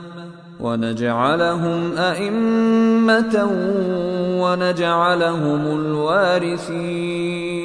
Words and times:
ونجعلهم 0.61 1.97
أئمة 1.97 3.49
ونجعلهم 4.41 5.79
الوارثين. 5.79 7.61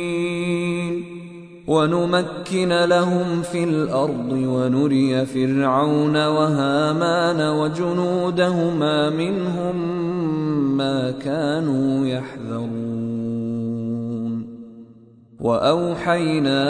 ونمكن 1.66 2.68
لهم 2.68 3.42
في 3.42 3.64
الأرض 3.64 4.32
ونري 4.32 5.26
فرعون 5.26 6.26
وهامان 6.26 7.48
وجنودهما 7.48 9.10
منهم 9.10 9.76
ما 10.76 11.10
كانوا 11.10 12.06
يحذرون. 12.06 12.96
وأوحينا 15.40 16.64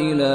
إلى 0.00 0.34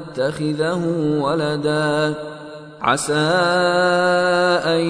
نتخذه 0.11 0.85
ولدا. 1.19 2.13
عسى 2.81 3.13
أن 4.65 4.81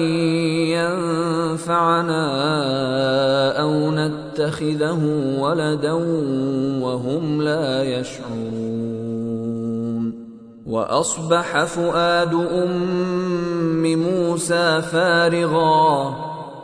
ينفعنا 0.70 2.22
أو 3.60 3.90
نتخذه 3.90 5.00
ولدا 5.38 5.92
وهم 6.82 7.42
لا 7.42 7.82
يشعرون. 7.82 8.62
وأصبح 10.66 11.64
فؤاد 11.64 12.34
أم 12.34 13.96
موسى 13.96 14.82
فارغاً. 14.82 16.31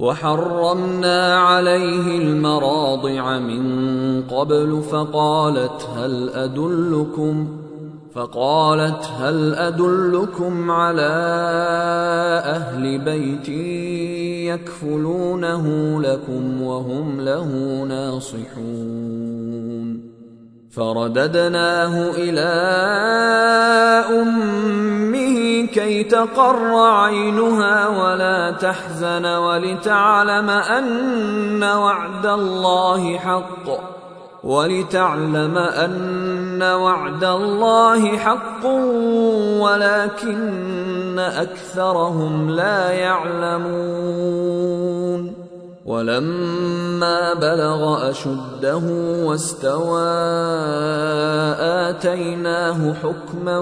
وحرمنا 0.00 1.38
عليه 1.38 2.18
المراضع 2.18 3.38
من 3.38 4.22
قبل 4.22 4.82
فقالت 4.90 5.88
هل 5.96 6.30
أدلكم 6.30 7.48
فقالت 8.14 9.10
هل 9.18 9.54
أدلكم 9.54 10.70
على 10.70 11.10
أهل 12.44 12.98
بيت 12.98 13.48
يكفلونه 14.48 15.66
لكم 16.00 16.62
وهم 16.62 17.20
له 17.20 17.48
ناصحون 17.88 19.39
فرددناه 20.70 22.10
إلى 22.10 22.50
أمه 24.22 25.66
كي 25.66 26.04
تقر 26.04 26.74
عينها 26.76 27.88
ولا 27.88 28.50
تحزن 28.50 29.26
ولتعلم 29.26 30.50
أن 30.50 31.62
وعد 31.64 32.26
الله 32.26 33.18
حق 33.18 33.90
ولتعلم 34.44 35.58
أن 35.58 36.62
وعد 36.62 37.24
الله 37.24 38.18
حق 38.18 38.66
ولكن 39.60 41.18
أكثرهم 41.18 42.50
لا 42.50 42.90
يعلمون 42.90 44.60
ولما 45.84 47.34
بلغ 47.34 48.10
أشده 48.10 48.82
واستوى 49.24 50.10
آتيناه 51.88 52.92
حكما 52.92 53.58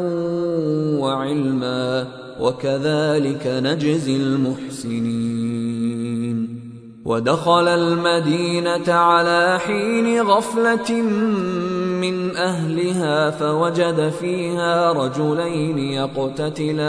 وعلما 1.01 2.07
وكذلك 2.41 3.47
نجزي 3.47 4.17
المحسنين. 4.17 5.59
ودخل 7.05 7.69
المدينة 7.69 8.93
على 8.93 9.59
حين 9.59 10.23
غفلة 10.23 11.03
من 12.01 12.37
أهلها 12.37 13.31
فوجد 13.31 14.09
فيها 14.21 14.93
رجلين 14.93 15.79
يقتتلان. 15.79 16.89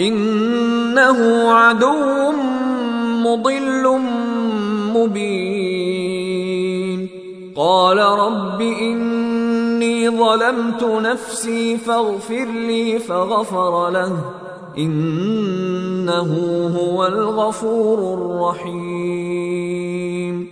إنه 0.00 1.52
عدو 1.52 2.32
مضل 3.24 4.00
مبين. 4.94 7.08
قال 7.56 7.98
رب 7.98 8.60
إني 8.60 10.10
ظلمت 10.10 10.82
نفسي 10.82 11.76
فاغفر 11.76 12.44
لي 12.44 12.98
فغفر 12.98 13.90
له. 13.90 14.12
إنه 14.78 16.30
هو 16.78 17.06
الغفور 17.06 18.14
الرحيم. 18.14 20.51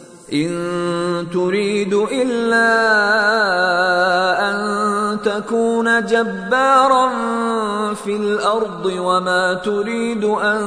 إن 0.33 1.27
تريد 1.33 1.93
إلا 1.93 2.71
أن 4.49 4.57
تكون 5.21 6.05
جبارا 6.05 7.09
في 7.93 8.15
الأرض 8.15 8.85
وما 8.85 9.53
تريد 9.53 10.23
أن 10.23 10.61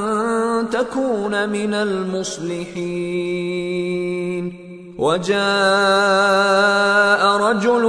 تكون 0.71 1.49
من 1.49 1.73
المصلحين. 1.73 3.25
وجاء 4.97 5.35
رجل 7.37 7.83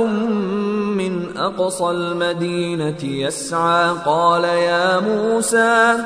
من 0.97 1.37
أقصى 1.37 1.91
المدينة 1.91 3.05
يسعى 3.05 3.91
قال 4.07 4.45
يا 4.45 5.01
موسى 5.01 5.97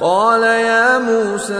قال 0.00 0.42
يا 0.42 0.98
موسى 0.98 1.54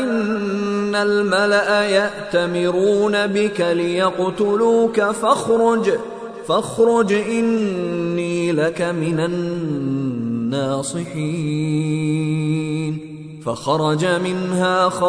إن 0.00 0.77
الملأ 1.02 1.82
يأتمرون 1.82 3.26
بك 3.26 3.60
ليقتلوك 3.60 5.00
فاخرج 5.00 5.90
فاخرج 6.48 7.12
إني 7.12 8.52
لك 8.52 8.82
من 8.82 9.20
الناصحين. 9.20 10.58
فخرج 13.46 14.04
منها 14.04 14.88
خائفا 14.88 15.08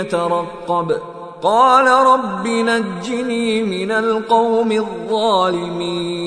يترقب. 0.00 0.96
قال 1.42 1.86
رب 1.86 2.46
نجني 2.46 3.62
من 3.62 3.90
القوم 3.90 4.72
الظالمين. 4.72 6.26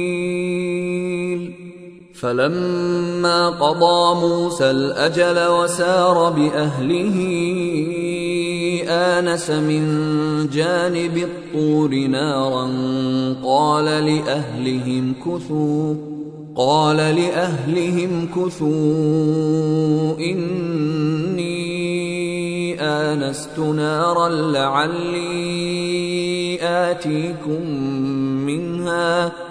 فلما 2.21 3.49
قضى 3.49 4.19
موسى 4.27 4.71
الأجل 4.71 5.47
وسار 5.47 6.29
بأهله 6.29 7.17
آنس 8.87 9.49
من 9.49 9.83
جانب 10.49 11.17
الطور 11.17 11.95
نارا 11.95 12.69
قال 13.43 13.85
لأهلهم 13.85 15.13
كثوا 15.25 15.95
قال 16.55 16.97
لأهلهم 16.97 18.27
كثوا 18.35 20.19
إني 20.19 21.51
آنست 22.81 23.59
نارا 23.59 24.29
لعلي 24.29 25.71
آتيكم 26.61 27.65
منها. 28.45 29.50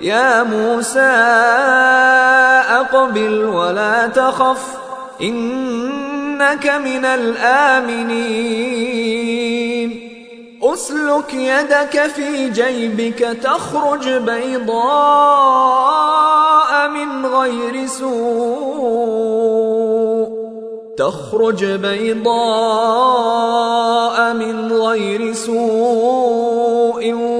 يا 0.00 0.42
موسى 0.42 1.00
أقبل 2.70 3.44
ولا 3.44 4.06
تخف 4.06 4.66
إنك 5.22 6.66
من 6.66 7.04
الآمنين. 7.04 8.10
أسلك 10.62 11.34
يدك 11.34 12.02
في 12.14 12.50
جيبك 12.50 13.36
تخرج 13.42 14.08
بيضاء 14.08 14.80
من 16.88 17.26
غير 17.26 17.86
سوء. 17.86 19.20
تخرج 20.96 21.64
بيضاء 21.64 22.30
من 24.34 24.72
غير 24.72 25.32
سوء. 25.32 27.39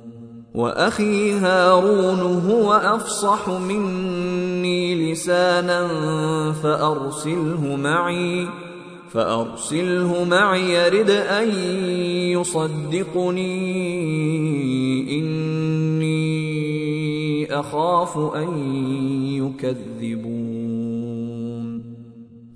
وأخي 0.55 1.31
هارون 1.31 2.19
هو 2.49 2.73
أفصح 2.73 3.49
مني 3.49 5.11
لسانا 5.11 5.87
فأرسله 6.63 7.75
معي 7.75 8.47
فأرسله 9.11 10.23
معي 10.23 10.73
يرد 10.73 11.09
أن 11.09 11.49
يصدقني. 12.39 13.51
إني 15.19 16.21
أخاف 17.59 18.17
أن 18.35 18.75
يكذبون. 19.35 20.80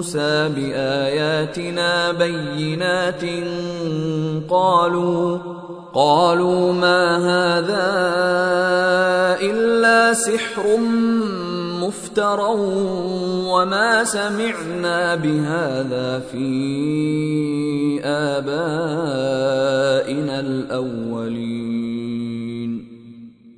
موسى 0.00 0.48
بآياتنا 0.56 2.12
بينات 2.12 3.24
قالوا 4.48 5.38
قالوا 5.94 6.72
ما 6.72 7.16
هذا 7.16 7.88
إلا 9.44 10.12
سحر 10.12 10.76
مفترى 11.84 12.54
وما 13.52 14.04
سمعنا 14.04 15.14
بهذا 15.14 16.18
في 16.32 18.00
آبائنا 18.04 19.30
الأولين. 20.40 21.79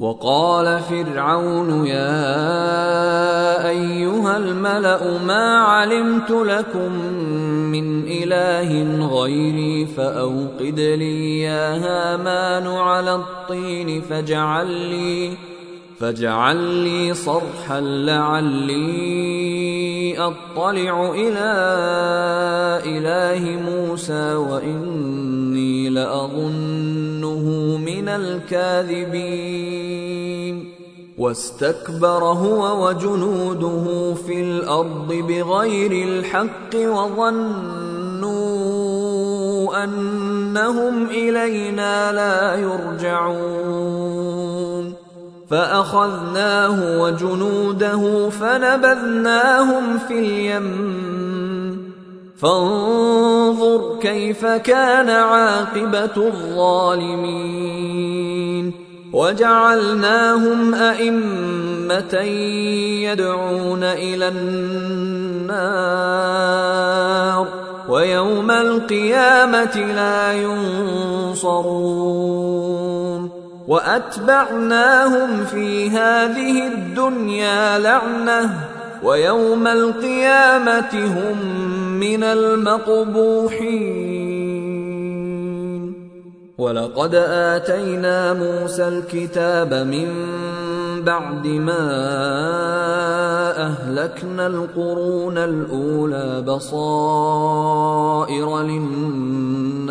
وقال 0.00 0.80
فرعون 0.80 1.86
يا 1.86 3.68
أيها 3.68 4.36
الملأ 4.36 5.18
ما 5.26 5.58
علمت 5.58 6.30
لكم 6.30 6.92
من 7.72 8.02
إله 8.08 9.06
غيري 9.06 9.86
فأوقد 9.86 10.80
لي 10.80 11.40
يا 11.40 11.76
هامان 11.76 12.66
على 12.66 13.14
الطين 13.14 14.00
فاجعل 14.02 14.66
لي 14.66 15.36
فاجعل 15.98 16.56
لي 16.56 17.14
صرحا 17.14 17.80
لعلي 17.80 19.20
أطلع 20.18 21.10
إلى 21.14 21.50
إله 22.86 23.60
موسى 23.70 24.34
وإني 24.34 25.88
لاظنه 25.88 26.99
من 26.99 26.99
الكاذبين. 28.16 29.60
واستكبر 31.18 32.24
هو 32.24 32.88
وجنوده 32.88 34.14
في 34.14 34.42
الأرض 34.42 35.12
بغير 35.12 36.08
الحق 36.08 36.74
وظنوا 36.74 37.84
أنهم 39.84 41.06
إلينا 41.06 42.12
لا 42.12 42.54
يرجعون. 42.54 44.00
فأخذناه 45.50 47.02
وجنوده 47.02 48.30
فنبذناهم 48.30 49.98
في 49.98 50.18
اليم 50.18 51.00
فانظر 52.42 53.98
كيف 54.00 54.46
كان 54.46 55.10
عاقبة 55.10 56.16
الظالمين. 56.16 57.60
وجعلناهم 59.12 60.74
أئمة 60.74 62.14
يدعون 63.04 63.82
إلى 63.84 64.28
النار 64.28 64.60
ويوم 67.88 68.50
القيامة 68.50 69.76
لا 69.76 70.32
ينصرون. 70.32 71.80
وأتبعناهم 73.68 75.44
في 75.44 75.90
هذه 75.90 76.66
الدنيا 76.66 77.78
لعنة 77.78 78.79
ويوم 79.02 79.66
القيامة 79.66 80.92
هم 80.94 81.36
من 82.00 82.22
المقبوحين. 82.22 84.10
ولقد 86.58 87.14
آتينا 87.14 88.32
موسى 88.32 88.88
الكتاب 88.88 89.74
من 89.74 90.08
بعد 91.04 91.46
ما 91.46 91.90
أهلكنا 93.56 94.46
القرون 94.46 95.38
الأولى 95.38 96.42
بصائر 96.46 97.68
للناس 98.62 99.90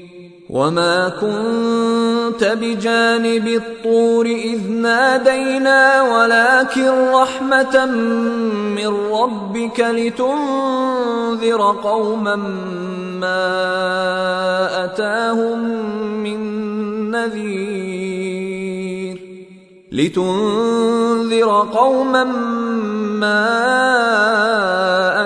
وما 0.51 1.09
كنت 1.09 2.43
بجانب 2.43 3.47
الطور 3.47 4.25
اذ 4.25 4.71
نادينا 4.71 6.01
ولكن 6.01 7.11
رحمه 7.13 7.85
من 8.75 8.87
ربك 9.11 9.79
لتنذر 9.79 11.61
قوما 11.83 12.35
ما 13.21 13.47
اتاهم 14.85 15.59
من 16.23 16.41
نذير 17.11 18.41
لتنذر 19.91 21.67
قوما 21.73 22.23
ما 23.23 23.47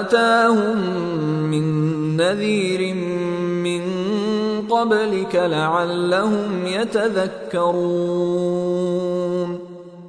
اتاهم 0.02 0.78
من 1.52 1.66
نذير 2.18 2.75
قبلك 5.06 5.36
لعلهم 5.36 6.66
يتذكرون. 6.66 7.76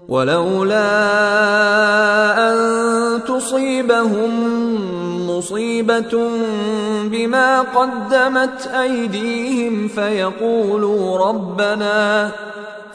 ولولا 0.09 0.89
أن 2.49 2.57
تصيبهم 3.29 4.31
مصيبة 5.31 6.29
بما 7.05 7.61
قدمت 7.61 8.67
أيديهم 8.67 9.89
فيقولوا 9.89 11.29
ربنا 11.29 12.31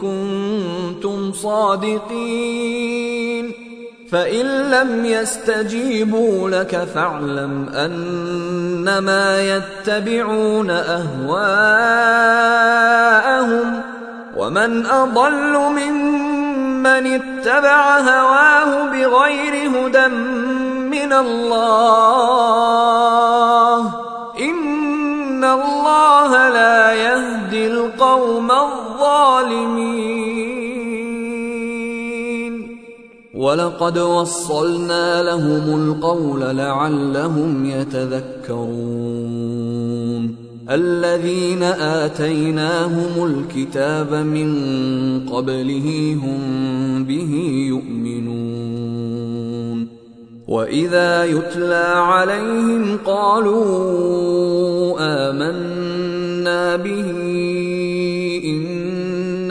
كنتم 0.00 1.32
صادقين 1.32 2.88
فإن 4.10 4.46
لم 4.70 5.04
يستجيبوا 5.04 6.50
لك 6.50 6.88
فاعلم 6.94 7.68
أنما 7.68 9.40
يتبعون 9.56 10.70
أهواءهم 10.70 11.28
ومن 14.36 14.86
أضل 14.86 15.58
ممن 15.58 17.06
اتبع 17.06 17.98
هواه 17.98 18.84
بغير 18.92 19.70
هدى 19.70 20.08
من 20.88 21.12
الله 21.12 22.57
ولقد 33.48 33.98
وصلنا 33.98 35.22
لهم 35.22 35.90
القول 35.90 36.40
لعلهم 36.40 37.64
يتذكرون. 37.64 38.68
الذين 40.70 41.62
آتيناهم 41.62 43.24
الكتاب 43.24 44.14
من 44.14 44.48
قبله 45.32 46.18
هم 46.22 47.04
به 47.04 47.32
يؤمنون. 47.68 49.08
وإذا 50.48 51.24
يتلى 51.24 51.92
عليهم 51.96 52.98
قالوا 53.06 53.68
آمنا 54.98 56.76
به 56.76 57.17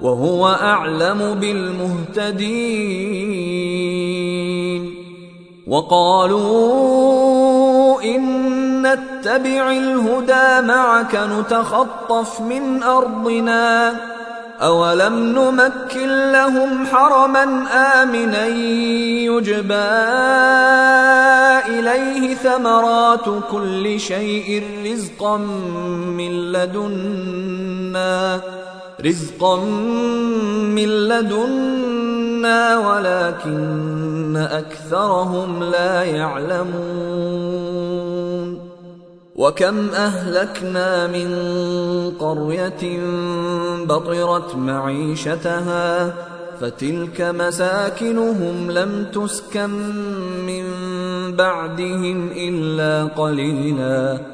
وهو 0.00 0.48
أعلم 0.48 1.34
بالمهتدين. 1.40 2.54
وقالوا 5.66 6.74
إن 8.02 8.22
نتبع 8.82 9.70
الهدى 9.70 10.66
معك 10.66 11.14
نتخطف 11.14 12.40
من 12.40 12.82
أرضنا. 12.82 13.94
أولم 14.60 15.14
نمكن 15.14 16.32
لهم 16.32 16.86
حرما 16.86 17.44
آمنا 18.02 18.46
يجبى 19.26 19.74
إليه 21.68 22.34
ثمرات 22.34 23.24
كل 23.50 24.00
شيء 24.00 24.62
رزقا 24.84 25.36
من 26.16 26.52
لدنا. 26.52 28.40
رزقا 29.00 29.56
من 30.74 30.88
لدنا 30.88 32.78
ولكن 32.78 34.36
اكثرهم 34.36 35.62
لا 35.62 36.02
يعلمون 36.02 37.74
وكم 39.36 39.88
اهلكنا 39.88 41.06
من 41.06 41.30
قريه 42.20 43.00
بطرت 43.84 44.56
معيشتها 44.56 46.14
فتلك 46.60 47.20
مساكنهم 47.20 48.70
لم 48.70 49.06
تسكن 49.12 49.70
من 50.46 50.64
بعدهم 51.36 52.30
الا 52.36 53.04
قليلا 53.04 54.33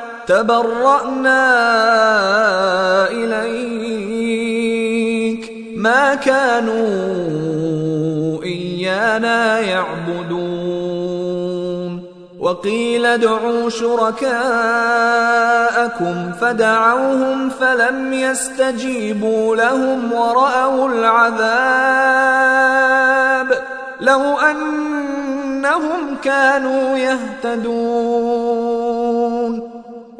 تبرأنا 0.31 1.43
إليك. 3.11 5.51
ما 5.75 6.15
كانوا 6.15 6.83
إيانا 8.43 9.59
يعبدون. 9.59 10.51
وقيل 12.39 13.05
ادعوا 13.05 13.69
شركاءكم. 13.69 14.35
فدعوهم 16.41 17.49
فلم 17.49 18.13
يستجيبوا 18.13 19.55
لهم 19.55 20.13
ورأوا 20.13 20.89
العذاب. 20.89 21.41
لو 24.01 24.39
أنهم 24.39 26.17
كانوا 26.23 26.97
يهتدون. 26.97 28.80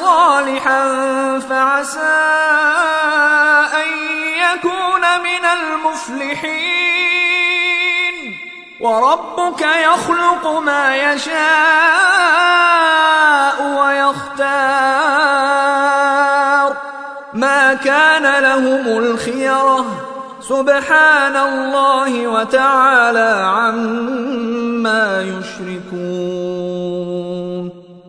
صالحا 0.00 0.82
فعسى 1.38 2.16
أن 3.74 3.88
يكون 4.38 5.00
من 5.00 5.44
المفلحين. 5.44 7.00
وربك 8.80 9.60
يخلق 9.60 10.46
ما 10.58 10.96
يشاء 10.96 11.40
ويختار. 13.62 14.60
ما 17.34 17.74
كان 17.74 18.42
لهم 18.42 18.98
الخيرة. 18.98 19.86
سبحان 20.40 21.36
الله 21.36 22.26
وتعالى 22.26 23.44
عما 23.44 25.22
يشركون. 25.22 26.99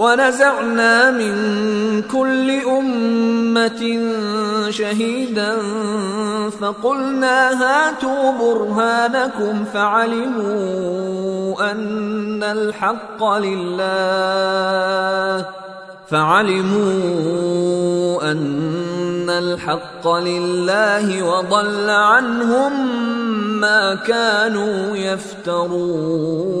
ونزعنا 0.00 1.10
من 1.10 1.34
كل 2.02 2.48
أمة 2.50 3.82
شهيدا 4.70 5.56
فقلنا 6.60 7.62
هاتوا 7.62 8.32
برهانكم 8.32 9.64
فعلموا 9.74 10.90
أن 11.72 12.42
الحق 12.42 13.24
لله. 13.24 13.76
فعلموا 16.10 17.50
أن 18.32 19.30
الحق 19.30 20.08
لله 20.08 21.22
وضل 21.22 21.90
عنهم 21.90 22.72
ما 23.60 23.94
كانوا 23.94 24.96
يفترون. 24.96 26.60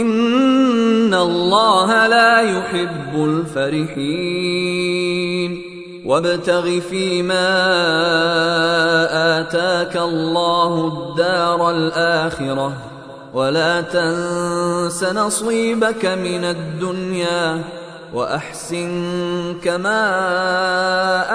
ان 0.00 1.14
الله 1.14 2.06
لا 2.06 2.40
يحب 2.40 3.24
الفرحين 3.24 4.94
وابتغ 6.04 6.80
فيما 6.80 7.50
اتاك 9.40 9.96
الله 9.96 10.88
الدار 10.88 11.70
الاخره 11.70 12.72
ولا 13.34 13.80
تنس 13.80 15.04
نصيبك 15.04 16.06
من 16.06 16.44
الدنيا 16.44 17.62
واحسن 18.14 19.54
كما 19.62 20.00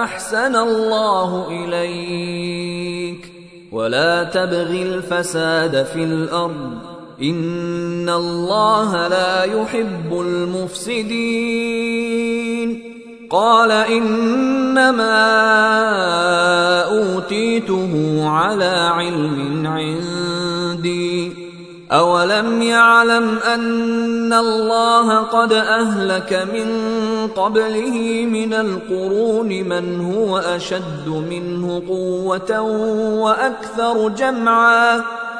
احسن 0.03 0.55
الله 0.55 1.47
اليك 1.49 3.31
ولا 3.71 4.23
تبغ 4.23 4.71
الفساد 4.71 5.83
في 5.83 6.03
الأرض 6.03 6.98
ان 7.21 8.09
الله 8.09 9.07
لا 9.07 9.43
يحب 9.43 10.11
المفسدين 10.11 11.59
قال 13.29 13.71
انما 13.71 15.19
اوتيته 16.81 18.21
على 18.29 18.91
علم 18.93 19.67
عندي 19.67 21.49
أولم 21.91 22.61
يعلم 22.61 23.37
أن 23.53 24.33
الله 24.33 25.17
قد 25.17 25.53
أهلك 25.53 26.47
من 26.53 26.67
قبله 27.27 28.25
من 28.31 28.53
القرون 28.53 29.47
من 29.47 30.13
هو 30.13 30.37
أشد 30.37 31.07
منه 31.07 31.83
قوة 31.87 32.61
وأكثر 33.21 34.09
جمعا 34.09 35.03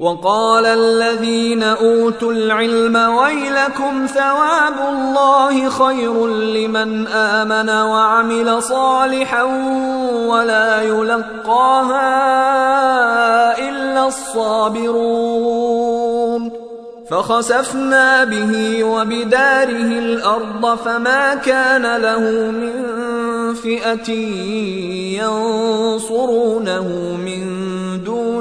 وقال 0.00 0.66
الذين 0.66 1.62
أوتوا 1.62 2.32
العلم 2.32 2.96
ويلكم 2.96 4.06
ثواب 4.06 4.74
الله 4.88 5.68
خير 5.68 6.26
لمن 6.26 7.06
آمن 7.06 7.70
وعمل 7.70 8.62
صالحا 8.62 9.42
ولا 10.28 10.82
يلقاها 10.82 12.08
إلا 13.58 14.06
الصابرون. 14.06 15.86
فخسفنا 17.10 18.24
به 18.24 18.84
وبداره 18.84 19.98
الأرض 19.98 20.78
فما 20.84 21.34
كان 21.34 21.96
له 21.96 22.50
من 22.50 22.74
فئة 23.54 24.10
ينصرونه 25.22 26.88
من 27.24 27.55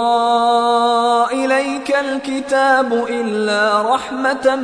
اليك 1.32 1.96
الكتاب 1.96 3.06
الا 3.10 3.82
رحمه 3.94 4.56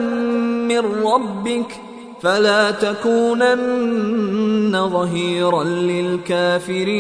من 0.68 0.82
ربك 1.04 1.80
فلا 2.22 2.70
تكونن 2.70 4.08
ظهيرا 4.88 5.64
للكافرين 5.64 6.94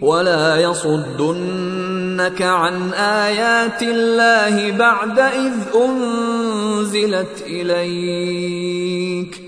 ولا 0.00 0.56
يصدنك 0.56 2.42
عن 2.42 2.92
ايات 2.92 3.82
الله 3.82 4.70
بعد 4.70 5.18
اذ 5.18 5.52
انزلت 5.74 7.44
اليك 7.46 9.47